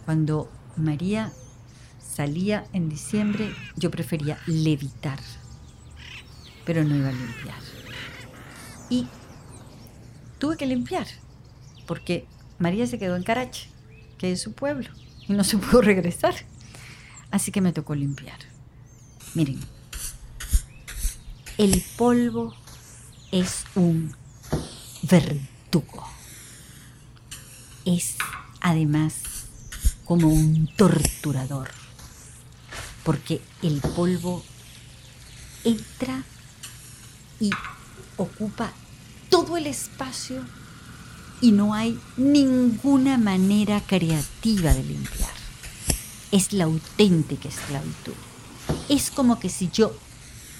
Cuando 0.04 0.50
María 0.76 1.32
salía 2.00 2.66
en 2.72 2.88
diciembre, 2.88 3.54
yo 3.76 3.92
prefería 3.92 4.38
levitar, 4.46 5.20
pero 6.64 6.82
no 6.82 6.96
iba 6.96 7.10
a 7.10 7.12
limpiar. 7.12 7.58
Y 8.90 9.06
tuve 10.40 10.56
que 10.56 10.66
limpiar, 10.66 11.06
porque 11.86 12.26
María 12.58 12.88
se 12.88 12.98
quedó 12.98 13.14
en 13.14 13.22
Carache, 13.22 13.68
que 14.18 14.32
es 14.32 14.42
su 14.42 14.52
pueblo, 14.52 14.90
y 15.28 15.32
no 15.32 15.44
se 15.44 15.58
pudo 15.58 15.80
regresar. 15.80 16.34
Así 17.30 17.52
que 17.52 17.60
me 17.60 17.72
tocó 17.72 17.94
limpiar. 17.94 18.38
Miren, 19.34 19.60
el 21.56 21.84
polvo 21.96 22.54
es 23.30 23.64
un 23.74 24.14
verdugo. 25.02 26.06
Es 27.84 28.16
además 28.60 29.14
como 30.04 30.28
un 30.28 30.68
torturador, 30.76 31.70
porque 33.04 33.42
el 33.62 33.80
polvo 33.80 34.42
entra 35.64 36.24
y 37.40 37.50
ocupa 38.16 38.72
todo 39.28 39.56
el 39.56 39.66
espacio 39.66 40.42
y 41.40 41.52
no 41.52 41.74
hay 41.74 41.98
ninguna 42.16 43.18
manera 43.18 43.80
creativa 43.80 44.72
de 44.74 44.82
limpiar. 44.82 45.30
Es 46.32 46.52
la 46.52 46.64
auténtica 46.64 47.48
esclavitud. 47.48 48.14
Es 48.88 49.10
como 49.10 49.38
que 49.38 49.48
si 49.48 49.70
yo 49.70 49.94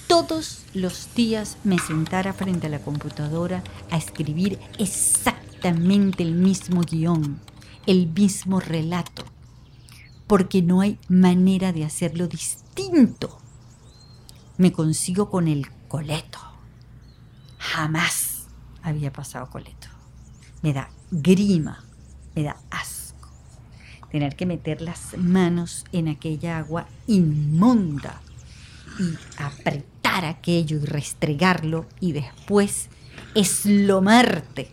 todos 0.09 0.65
los 0.73 1.13
días 1.13 1.57
me 1.63 1.77
sentara 1.77 2.33
frente 2.33 2.65
a 2.65 2.69
la 2.71 2.81
computadora 2.81 3.63
a 3.91 3.97
escribir 3.97 4.59
exactamente 4.79 6.23
el 6.23 6.33
mismo 6.33 6.81
guion, 6.81 7.39
el 7.85 8.07
mismo 8.07 8.59
relato, 8.59 9.23
porque 10.25 10.63
no 10.63 10.81
hay 10.81 10.97
manera 11.09 11.71
de 11.73 11.85
hacerlo 11.85 12.27
distinto. 12.27 13.37
Me 14.57 14.71
consigo 14.71 15.29
con 15.29 15.47
el 15.47 15.69
coleto. 15.87 16.39
Jamás 17.59 18.47
había 18.81 19.13
pasado 19.13 19.47
coleto. 19.51 19.89
Me 20.63 20.73
da 20.73 20.89
grima, 21.11 21.83
me 22.33 22.41
da 22.41 22.57
asco. 22.71 23.29
Tener 24.11 24.35
que 24.35 24.47
meter 24.47 24.81
las 24.81 25.15
manos 25.19 25.85
en 25.91 26.07
aquella 26.07 26.57
agua 26.57 26.87
inmunda 27.05 28.21
y 28.99 29.15
apretar 29.37 29.98
aquello 30.15 30.77
y 30.77 30.85
restregarlo 30.85 31.85
y 31.99 32.11
después 32.11 32.89
eslomarte 33.35 34.69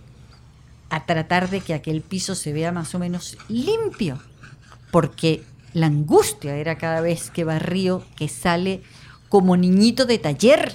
a 0.88 1.04
tratar 1.04 1.50
de 1.50 1.60
que 1.60 1.74
aquel 1.74 2.00
piso 2.00 2.34
se 2.34 2.52
vea 2.52 2.72
más 2.72 2.94
o 2.94 2.98
menos 2.98 3.36
limpio 3.48 4.18
porque 4.90 5.44
la 5.72 5.88
angustia 5.88 6.56
era 6.56 6.78
cada 6.78 7.00
vez 7.02 7.30
que 7.30 7.44
barrío 7.44 8.02
que 8.16 8.28
sale 8.28 8.82
como 9.28 9.56
niñito 9.56 10.06
de 10.06 10.18
taller, 10.18 10.74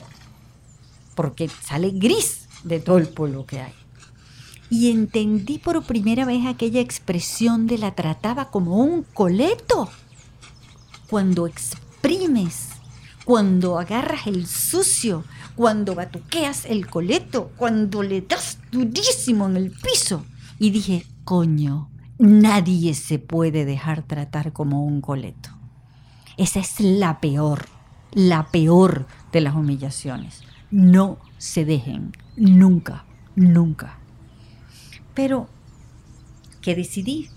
porque 1.16 1.50
sale 1.50 1.90
gris 1.92 2.48
de 2.64 2.80
todo 2.80 3.00
el 3.00 3.08
polvo 3.08 3.46
que 3.46 3.62
hay. 3.62 3.74
Y 4.70 4.92
entendí 4.92 5.58
por 5.58 5.84
primera 5.84 6.26
vez 6.26 6.46
aquella 6.46 6.82
expresión 6.82 7.66
de 7.66 7.78
la 7.78 7.96
trataba 7.96 8.52
como 8.52 8.78
un 8.78 9.02
coleto. 9.02 9.90
Cuando 11.10 11.48
exprimes, 11.48 12.70
cuando 13.32 13.80
agarras 13.80 14.28
el 14.28 14.46
sucio, 14.46 15.24
cuando 15.56 15.96
batuqueas 15.96 16.66
el 16.66 16.88
coleto, 16.88 17.54
cuando 17.56 18.04
le 18.04 18.20
das 18.20 18.58
durísimo 18.74 19.48
en 19.48 19.56
el 19.56 19.72
piso. 19.72 20.26
Y 20.60 20.72
dije, 20.72 21.06
coño, 21.24 21.88
Nadie 22.20 22.94
se 22.94 23.20
puede 23.20 23.64
dejar 23.64 24.04
tratar 24.04 24.52
como 24.52 24.84
un 24.84 25.00
coleto. 25.00 25.50
Esa 26.36 26.60
es 26.60 26.82
la 26.82 27.22
peor, 27.22 27.68
la 28.12 28.48
peor 28.52 29.08
de 29.32 29.40
las 29.40 29.56
humillaciones. 29.56 30.44
No 30.70 31.18
se 31.38 31.64
dejen, 31.64 32.12
nunca, 32.36 33.06
nunca. 33.38 33.98
Pero, 35.14 35.48
¿qué 36.62 36.76
decidí? 36.76 37.30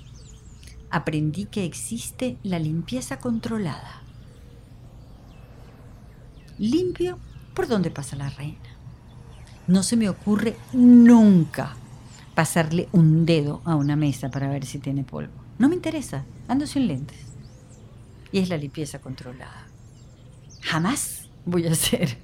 Aprendí 0.90 1.44
que 1.46 1.64
existe 1.64 2.36
la 2.42 2.58
limpieza 2.58 3.20
controlada. 3.20 4.02
Limpio 6.58 7.18
por 7.54 7.68
donde 7.68 7.90
pasa 7.90 8.16
la 8.16 8.30
reina. 8.30 8.58
No 9.66 9.82
se 9.82 9.96
me 9.96 10.08
ocurre 10.08 10.56
nunca 10.72 11.76
pasarle 12.34 12.88
un 12.92 13.24
dedo 13.24 13.62
a 13.64 13.76
una 13.76 13.96
mesa 13.96 14.30
para 14.30 14.48
ver 14.48 14.66
si 14.66 14.78
tiene 14.78 15.04
polvo. 15.04 15.32
No 15.58 15.68
me 15.68 15.76
interesa, 15.76 16.24
ando 16.48 16.66
sin 16.66 16.86
lentes. 16.88 17.18
Y 18.32 18.40
es 18.40 18.48
la 18.48 18.56
limpieza 18.56 19.00
controlada. 19.00 19.66
Jamás 20.60 21.28
voy 21.46 21.66
a 21.66 21.74
ser 21.74 22.18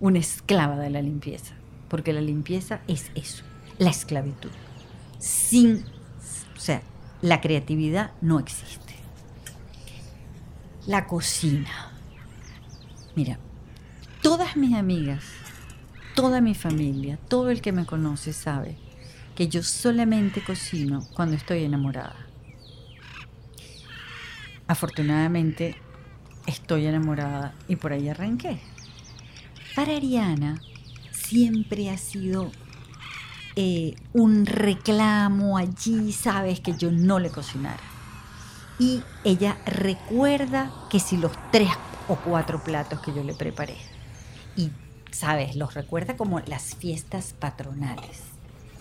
una 0.00 0.18
esclava 0.18 0.76
de 0.76 0.90
la 0.90 1.00
limpieza, 1.00 1.54
porque 1.88 2.12
la 2.12 2.20
limpieza 2.20 2.80
es 2.88 3.10
eso, 3.14 3.44
la 3.78 3.90
esclavitud. 3.90 4.50
Sin, 5.18 5.84
o 6.56 6.60
sea, 6.60 6.82
la 7.20 7.40
creatividad 7.40 8.10
no 8.20 8.40
existe. 8.40 8.94
La 10.86 11.06
cocina. 11.06 11.92
Mira, 13.14 13.38
todas 14.22 14.56
mis 14.56 14.74
amigas, 14.74 15.24
toda 16.14 16.40
mi 16.40 16.54
familia, 16.54 17.18
todo 17.28 17.50
el 17.50 17.60
que 17.60 17.72
me 17.72 17.84
conoce 17.84 18.32
sabe 18.32 18.76
que 19.34 19.48
yo 19.48 19.62
solamente 19.62 20.42
cocino 20.42 21.04
cuando 21.14 21.34
estoy 21.36 21.64
enamorada. 21.64 22.16
Afortunadamente 24.68 25.76
estoy 26.46 26.86
enamorada 26.86 27.54
y 27.68 27.76
por 27.76 27.92
ahí 27.92 28.08
arranqué. 28.08 28.60
Para 29.74 29.96
Ariana 29.96 30.62
siempre 31.10 31.90
ha 31.90 31.98
sido 31.98 32.52
eh, 33.56 33.96
un 34.12 34.46
reclamo 34.46 35.58
allí, 35.58 36.12
sabes, 36.12 36.60
que 36.60 36.76
yo 36.76 36.92
no 36.92 37.18
le 37.18 37.30
cocinara. 37.30 37.82
Y 38.78 39.02
ella 39.24 39.56
recuerda 39.66 40.72
que 40.90 41.00
si 41.00 41.16
los 41.16 41.32
tres 41.50 41.70
o 42.08 42.16
cuatro 42.16 42.62
platos 42.62 43.00
que 43.00 43.12
yo 43.12 43.24
le 43.24 43.34
preparé. 43.34 43.91
Y, 44.56 44.70
sabes, 45.10 45.56
los 45.56 45.74
recuerda 45.74 46.16
como 46.16 46.40
las 46.40 46.74
fiestas 46.74 47.34
patronales. 47.38 48.20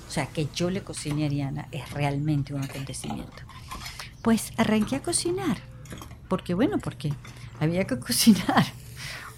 O 0.07 0.11
sea, 0.11 0.25
que 0.25 0.47
yo 0.53 0.69
le 0.69 0.83
cocine 0.83 1.23
a 1.23 1.25
Ariana 1.27 1.67
es 1.71 1.89
realmente 1.91 2.53
un 2.53 2.63
acontecimiento. 2.63 3.43
Pues 4.21 4.51
arranqué 4.57 4.97
a 4.97 5.01
cocinar. 5.01 5.57
Porque, 6.27 6.53
bueno, 6.53 6.79
porque 6.79 7.13
había 7.59 7.85
que 7.87 7.97
cocinar. 7.99 8.65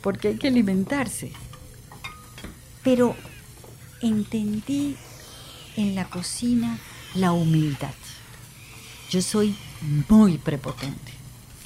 Porque 0.02 0.30
hay 0.30 0.38
que 0.38 0.48
alimentarse. 0.48 1.32
Pero 2.84 3.16
entendí 4.02 4.98
en 5.78 5.96
la 5.96 6.06
cocina 6.10 6.78
la 7.16 7.32
humildad. 7.32 7.94
Yo 9.10 9.22
soy 9.22 9.56
muy 10.10 10.38
prepotente. 10.38 11.12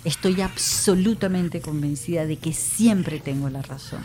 Estoy 0.03 0.41
absolutamente 0.41 1.61
convencida 1.61 2.25
de 2.25 2.37
que 2.37 2.53
siempre 2.53 3.19
tengo 3.19 3.49
la 3.49 3.61
razón. 3.61 4.03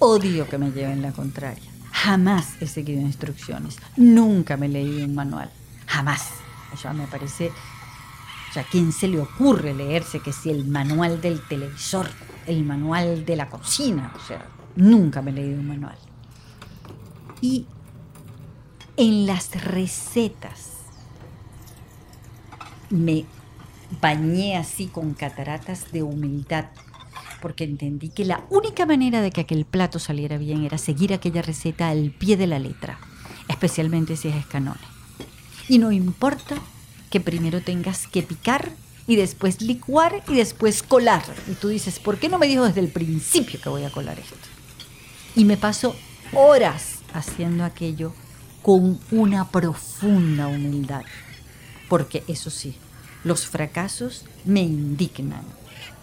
Odio 0.00 0.48
que 0.48 0.58
me 0.58 0.70
lleven 0.70 1.02
la 1.02 1.12
contraria. 1.12 1.70
Jamás 1.90 2.60
he 2.60 2.66
seguido 2.66 3.00
instrucciones. 3.00 3.76
Nunca 3.96 4.56
me 4.56 4.66
he 4.66 4.68
leído 4.68 5.04
un 5.04 5.14
manual. 5.14 5.50
Jamás. 5.86 6.30
O 6.72 6.76
sea, 6.76 6.92
me 6.92 7.06
parece... 7.06 7.48
O 7.48 8.52
sea, 8.52 8.62
¿a 8.62 8.66
quién 8.66 8.92
se 8.92 9.08
le 9.08 9.20
ocurre 9.20 9.74
leerse 9.74 10.20
que 10.20 10.32
si 10.32 10.50
el 10.50 10.66
manual 10.66 11.20
del 11.20 11.46
televisor, 11.46 12.08
el 12.46 12.64
manual 12.64 13.24
de 13.26 13.36
la 13.36 13.48
cocina? 13.50 14.12
O 14.16 14.26
sea, 14.26 14.46
nunca 14.76 15.20
me 15.20 15.32
he 15.32 15.34
leído 15.34 15.60
un 15.60 15.68
manual. 15.68 15.98
Y 17.40 17.66
en 18.96 19.26
las 19.26 19.50
recetas 19.64 20.70
me 22.90 23.26
bañé 24.00 24.56
así 24.56 24.86
con 24.86 25.14
cataratas 25.14 25.92
de 25.92 26.02
humildad 26.02 26.66
porque 27.40 27.64
entendí 27.64 28.08
que 28.08 28.24
la 28.24 28.44
única 28.50 28.86
manera 28.86 29.20
de 29.20 29.30
que 29.30 29.42
aquel 29.42 29.64
plato 29.64 29.98
saliera 29.98 30.38
bien 30.38 30.64
era 30.64 30.78
seguir 30.78 31.12
aquella 31.12 31.42
receta 31.42 31.88
al 31.88 32.10
pie 32.10 32.36
de 32.36 32.46
la 32.46 32.58
letra, 32.58 32.98
especialmente 33.48 34.16
si 34.16 34.28
es 34.28 34.36
escanone. 34.36 34.80
Y 35.68 35.78
no 35.78 35.92
importa 35.92 36.56
que 37.10 37.20
primero 37.20 37.60
tengas 37.60 38.06
que 38.06 38.22
picar 38.22 38.72
y 39.06 39.16
después 39.16 39.62
licuar 39.62 40.22
y 40.28 40.34
después 40.34 40.82
colar. 40.82 41.24
Y 41.50 41.54
tú 41.54 41.68
dices, 41.68 41.98
¿por 41.98 42.18
qué 42.18 42.28
no 42.28 42.38
me 42.38 42.46
dijo 42.46 42.64
desde 42.64 42.80
el 42.80 42.88
principio 42.88 43.60
que 43.60 43.68
voy 43.68 43.84
a 43.84 43.90
colar 43.90 44.18
esto? 44.18 44.36
Y 45.34 45.44
me 45.44 45.56
paso 45.56 45.96
horas 46.32 46.98
haciendo 47.12 47.64
aquello 47.64 48.12
con 48.62 49.00
una 49.10 49.50
profunda 49.50 50.48
humildad. 50.48 51.02
Porque 51.88 52.22
eso 52.28 52.50
sí, 52.50 52.76
los 53.24 53.46
fracasos 53.46 54.24
me 54.44 54.60
indignan. 54.60 55.42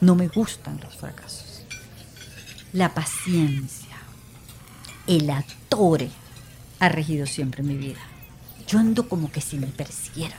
No 0.02 0.16
me 0.16 0.28
gustan 0.28 0.80
los 0.82 0.96
fracasos. 0.96 1.62
La 2.74 2.94
paciencia, 2.94 3.96
el 5.08 5.30
atore, 5.30 6.12
ha 6.80 6.90
regido 6.90 7.26
siempre 7.26 7.64
mi 7.64 7.76
vida. 7.76 8.02
Yo 8.68 8.80
ando 8.80 9.08
como 9.08 9.32
que 9.32 9.42
si 9.42 9.58
me 9.58 9.68
persiguiera, 9.68 10.36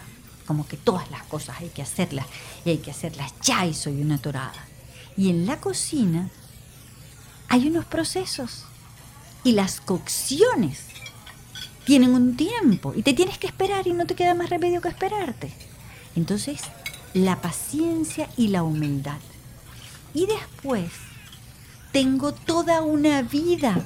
como 0.46 0.66
que 0.66 0.76
todas 0.76 1.10
las 1.10 1.22
cosas 1.24 1.56
hay 1.60 1.68
que 1.70 1.82
hacerlas 1.82 2.26
y 2.64 2.70
hay 2.70 2.78
que 2.78 2.90
hacerlas 2.90 3.32
ya 3.42 3.64
y 3.66 3.74
soy 3.74 4.00
una 4.02 4.18
torada. 4.18 4.64
Y 5.16 5.30
en 5.30 5.46
la 5.46 5.60
cocina 5.60 6.28
hay 7.48 7.68
unos 7.68 7.84
procesos 7.86 8.64
y 9.44 9.52
las 9.52 9.80
cocciones 9.80 10.84
tienen 11.84 12.14
un 12.14 12.36
tiempo 12.36 12.92
y 12.94 13.02
te 13.02 13.14
tienes 13.14 13.38
que 13.38 13.46
esperar 13.46 13.86
y 13.86 13.92
no 13.92 14.06
te 14.06 14.16
queda 14.16 14.34
más 14.34 14.50
remedio 14.50 14.80
que 14.80 14.88
esperarte. 14.88 15.52
Entonces, 16.16 16.60
la 17.14 17.40
paciencia 17.40 18.28
y 18.36 18.48
la 18.48 18.62
humildad. 18.64 19.20
Y 20.16 20.24
después 20.24 20.90
tengo 21.92 22.32
toda 22.32 22.80
una 22.80 23.20
vida 23.20 23.84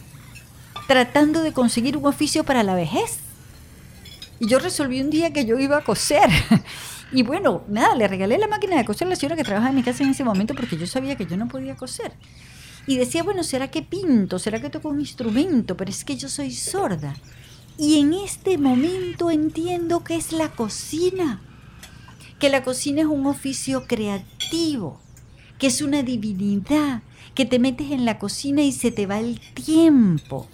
tratando 0.86 1.42
de 1.42 1.52
conseguir 1.52 1.96
un 1.96 2.06
oficio 2.06 2.44
para 2.44 2.62
la 2.62 2.76
vejez. 2.76 3.18
Y 4.38 4.46
yo 4.46 4.60
resolví 4.60 5.00
un 5.00 5.10
día 5.10 5.32
que 5.32 5.44
yo 5.44 5.58
iba 5.58 5.78
a 5.78 5.84
coser. 5.84 6.30
Y 7.12 7.24
bueno, 7.24 7.64
nada, 7.66 7.96
le 7.96 8.06
regalé 8.06 8.38
la 8.38 8.46
máquina 8.46 8.76
de 8.76 8.84
coser 8.84 9.08
a 9.08 9.10
la 9.10 9.16
señora 9.16 9.34
que 9.34 9.42
trabajaba 9.42 9.70
en 9.70 9.74
mi 9.74 9.82
casa 9.82 10.04
en 10.04 10.10
ese 10.10 10.22
momento 10.22 10.54
porque 10.54 10.76
yo 10.76 10.86
sabía 10.86 11.16
que 11.16 11.26
yo 11.26 11.36
no 11.36 11.48
podía 11.48 11.74
coser. 11.74 12.12
Y 12.86 12.98
decía, 12.98 13.24
bueno, 13.24 13.42
¿será 13.42 13.68
que 13.68 13.82
pinto? 13.82 14.38
¿Será 14.38 14.60
que 14.60 14.70
toco 14.70 14.90
un 14.90 15.00
instrumento? 15.00 15.76
Pero 15.76 15.90
es 15.90 16.04
que 16.04 16.16
yo 16.16 16.28
soy 16.28 16.52
sorda. 16.52 17.16
Y 17.76 17.98
en 17.98 18.12
este 18.12 18.58
momento 18.58 19.32
entiendo 19.32 20.04
que 20.04 20.14
es 20.14 20.30
la 20.30 20.50
cocina. 20.50 21.40
Que 22.38 22.48
la 22.48 22.62
cocina 22.62 23.00
es 23.00 23.08
un 23.08 23.26
oficio 23.26 23.88
creativo 23.88 25.00
que 25.60 25.66
es 25.66 25.82
una 25.82 26.02
divinidad, 26.02 27.02
que 27.34 27.44
te 27.44 27.58
metes 27.58 27.92
en 27.92 28.06
la 28.06 28.18
cocina 28.18 28.62
y 28.62 28.72
se 28.72 28.90
te 28.90 29.06
va 29.06 29.20
el 29.20 29.38
tiempo, 29.54 30.48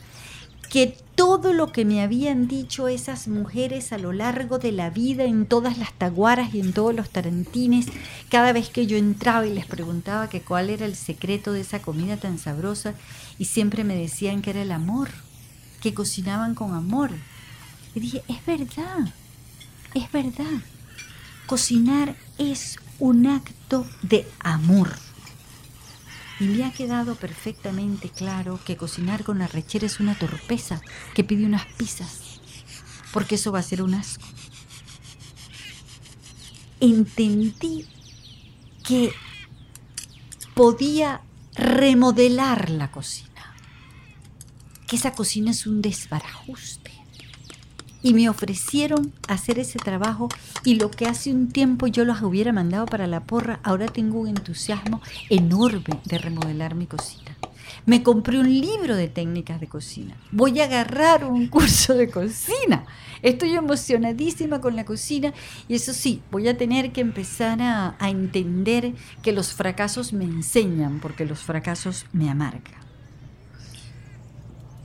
que 0.68 0.98
todo 1.14 1.52
lo 1.52 1.72
que 1.72 1.84
me 1.84 2.02
habían 2.02 2.48
dicho 2.48 2.88
esas 2.88 3.28
mujeres 3.28 3.92
a 3.92 3.98
lo 3.98 4.12
largo 4.12 4.58
de 4.58 4.72
la 4.72 4.90
vida, 4.90 5.24
en 5.24 5.46
todas 5.46 5.78
las 5.78 5.92
taguaras 5.94 6.52
y 6.52 6.60
en 6.60 6.72
todos 6.72 6.94
los 6.94 7.08
tarantines, 7.08 7.86
cada 8.28 8.52
vez 8.52 8.68
que 8.68 8.86
yo 8.86 8.98
entraba 8.98 9.46
y 9.46 9.54
les 9.54 9.64
preguntaba 9.64 10.28
que 10.28 10.42
cuál 10.42 10.68
era 10.70 10.84
el 10.84 10.96
secreto 10.96 11.52
de 11.52 11.60
esa 11.60 11.80
comida 11.80 12.16
tan 12.16 12.38
sabrosa, 12.38 12.94
y 13.38 13.44
siempre 13.46 13.84
me 13.84 13.94
decían 13.94 14.42
que 14.42 14.50
era 14.50 14.62
el 14.62 14.72
amor, 14.72 15.08
que 15.80 15.94
cocinaban 15.94 16.56
con 16.56 16.74
amor. 16.74 17.10
Y 17.94 18.00
dije, 18.00 18.22
es 18.28 18.44
verdad, 18.44 19.14
es 19.94 20.10
verdad. 20.10 20.62
Cocinar 21.46 22.16
es 22.38 22.76
un 22.98 23.28
acto 23.28 23.86
de 24.02 24.28
amor. 24.40 24.92
Y 26.40 26.44
me 26.44 26.64
ha 26.64 26.72
quedado 26.72 27.14
perfectamente 27.14 28.10
claro 28.10 28.58
que 28.64 28.76
cocinar 28.76 29.22
con 29.22 29.40
arrechera 29.40 29.86
es 29.86 30.00
una 30.00 30.18
torpeza 30.18 30.80
que 31.14 31.22
pide 31.22 31.46
unas 31.46 31.64
pizzas, 31.74 32.40
porque 33.12 33.36
eso 33.36 33.52
va 33.52 33.60
a 33.60 33.62
ser 33.62 33.80
un 33.80 33.94
asco. 33.94 34.26
Entendí 36.80 37.86
que 38.84 39.12
podía 40.54 41.22
remodelar 41.54 42.70
la 42.70 42.90
cocina, 42.90 43.54
que 44.88 44.96
esa 44.96 45.12
cocina 45.12 45.52
es 45.52 45.66
un 45.66 45.80
desbarajuste 45.80 46.95
y 48.06 48.14
me 48.14 48.28
ofrecieron 48.28 49.12
hacer 49.26 49.58
ese 49.58 49.80
trabajo 49.80 50.28
y 50.62 50.76
lo 50.76 50.92
que 50.92 51.06
hace 51.06 51.32
un 51.32 51.48
tiempo 51.48 51.88
yo 51.88 52.04
los 52.04 52.22
hubiera 52.22 52.52
mandado 52.52 52.86
para 52.86 53.08
la 53.08 53.24
porra, 53.24 53.58
ahora 53.64 53.86
tengo 53.86 54.20
un 54.20 54.28
entusiasmo 54.28 55.02
enorme 55.28 55.98
de 56.04 56.18
remodelar 56.18 56.76
mi 56.76 56.86
cocina. 56.86 57.36
Me 57.84 58.04
compré 58.04 58.38
un 58.38 58.48
libro 58.48 58.94
de 58.94 59.08
técnicas 59.08 59.58
de 59.58 59.66
cocina. 59.66 60.16
Voy 60.30 60.60
a 60.60 60.66
agarrar 60.66 61.24
un 61.24 61.46
curso 61.48 61.94
de 61.94 62.08
cocina. 62.08 62.86
Estoy 63.22 63.54
emocionadísima 63.56 64.60
con 64.60 64.76
la 64.76 64.84
cocina 64.84 65.34
y 65.66 65.74
eso 65.74 65.92
sí, 65.92 66.22
voy 66.30 66.46
a 66.46 66.56
tener 66.56 66.92
que 66.92 67.00
empezar 67.00 67.60
a, 67.60 67.96
entender 68.08 68.92
que 69.20 69.32
los 69.32 69.52
fracasos 69.52 70.12
me 70.12 70.26
enseñan 70.26 71.00
porque 71.00 71.26
los 71.26 71.40
fracasos 71.40 72.06
me 72.12 72.30
amargan. 72.30 72.86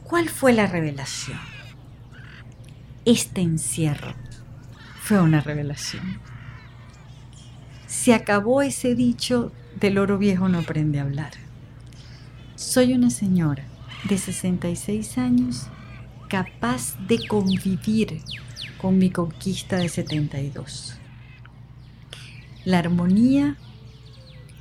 ¿Cuál 0.06 0.28
fue 0.28 0.54
la 0.54 0.66
revelación? 0.66 1.51
Este 3.04 3.42
encierro 3.42 4.14
fue 5.02 5.20
una 5.20 5.42
revelación. 5.42 6.20
Se 7.88 8.14
acabó 8.14 8.62
ese 8.62 8.94
dicho 8.94 9.52
del 9.80 9.98
oro 9.98 10.20
viejo 10.20 10.50
no 10.50 10.60
aprende 10.60 11.00
a 11.00 11.02
hablar. 11.02 11.32
Soy 12.56 12.94
una 12.94 13.10
señora 13.10 13.64
de 14.08 14.20
66 14.20 15.18
años 15.18 15.68
capaz 16.28 16.96
de 17.08 17.28
convivir 17.28 18.22
con 18.78 19.00
mi 19.00 19.10
conquista 19.10 19.78
de 19.78 19.90
72. 19.90 21.00
La 22.66 22.78
armonía 22.78 23.58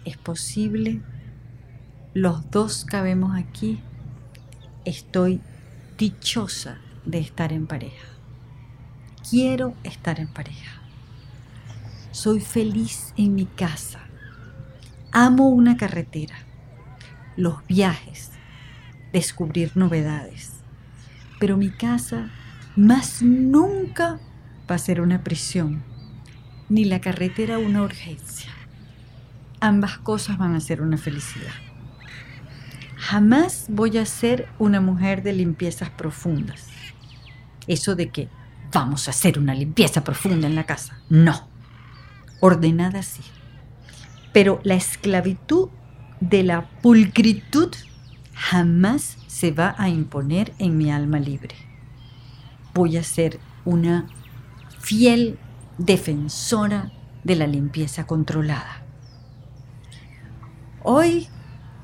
es 0.06 0.16
posible, 0.16 1.02
los 2.14 2.50
dos 2.50 2.86
cabemos 2.86 3.38
aquí, 3.38 3.80
estoy 4.86 5.42
dichosa 5.98 6.78
de 7.04 7.18
estar 7.18 7.52
en 7.52 7.66
pareja. 7.66 8.19
Quiero 9.30 9.74
estar 9.84 10.18
en 10.20 10.28
pareja. 10.28 10.80
Soy 12.10 12.40
feliz 12.40 13.14
en 13.16 13.34
mi 13.34 13.46
casa. 13.46 14.00
Amo 15.12 15.48
una 15.48 15.76
carretera, 15.76 16.36
los 17.36 17.64
viajes, 17.66 18.30
descubrir 19.12 19.76
novedades 19.76 20.60
pero 21.40 21.56
mi 21.56 21.70
casa 21.70 22.30
más 22.76 23.22
nunca 23.22 24.20
va 24.70 24.74
a 24.76 24.78
ser 24.78 25.00
una 25.00 25.24
prisión, 25.24 25.82
ni 26.68 26.84
la 26.84 27.00
carretera 27.00 27.58
una 27.58 27.82
urgencia. 27.82 28.52
Ambas 29.58 29.98
cosas 29.98 30.38
van 30.38 30.54
a 30.54 30.60
ser 30.60 30.82
una 30.82 30.98
felicidad. 30.98 31.52
Jamás 32.96 33.66
voy 33.68 33.96
a 33.96 34.04
ser 34.04 34.48
una 34.58 34.80
mujer 34.82 35.22
de 35.22 35.32
limpiezas 35.32 35.88
profundas. 35.88 36.68
Eso 37.66 37.96
de 37.96 38.10
que 38.10 38.28
vamos 38.72 39.08
a 39.08 39.10
hacer 39.10 39.38
una 39.38 39.54
limpieza 39.54 40.04
profunda 40.04 40.46
en 40.46 40.54
la 40.54 40.64
casa. 40.64 40.98
No. 41.08 41.48
Ordenada 42.40 43.02
sí. 43.02 43.22
Pero 44.32 44.60
la 44.62 44.74
esclavitud 44.74 45.68
de 46.20 46.42
la 46.42 46.68
pulcritud 46.82 47.74
jamás 48.34 49.18
se 49.26 49.50
va 49.50 49.74
a 49.78 49.88
imponer 49.88 50.52
en 50.58 50.76
mi 50.76 50.90
alma 50.90 51.18
libre. 51.18 51.54
Voy 52.74 52.96
a 52.96 53.02
ser 53.02 53.40
una 53.64 54.06
fiel 54.78 55.38
defensora 55.78 56.92
de 57.24 57.36
la 57.36 57.46
limpieza 57.46 58.06
controlada. 58.06 58.82
Hoy 60.82 61.28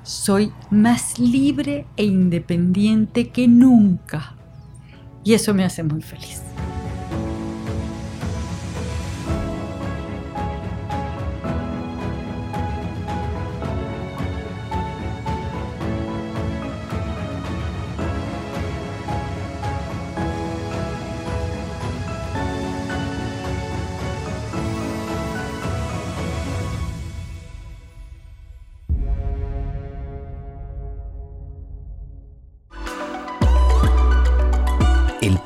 soy 0.02 0.52
más 0.70 1.18
libre 1.18 1.86
e 1.96 2.04
independiente 2.04 3.30
que 3.30 3.48
nunca 3.48 4.36
y 5.24 5.34
eso 5.34 5.52
me 5.52 5.64
hace 5.64 5.82
muy 5.82 6.02
feliz. 6.02 6.55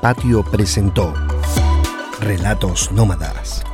Patio 0.01 0.43
presentó 0.43 1.13
Relatos 2.21 2.91
Nómadas. 2.91 3.70